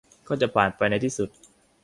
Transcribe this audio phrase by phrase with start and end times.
[0.27, 1.29] ก็จะผ่านไปในที่สุด